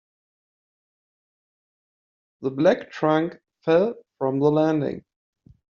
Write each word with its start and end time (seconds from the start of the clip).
The 2.41 2.49
black 2.49 2.89
trunk 2.89 3.37
fell 3.63 3.93
from 4.17 4.39
the 4.39 4.49
landing. 4.49 5.03